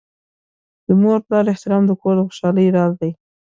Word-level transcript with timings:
د 0.85 0.87
مور 1.01 1.19
پلار 1.25 1.45
احترام 1.53 1.83
د 1.87 1.91
کور 2.01 2.15
د 2.17 2.21
خوشحالۍ 2.27 2.67
راز 2.75 2.93
دی. 3.01 3.11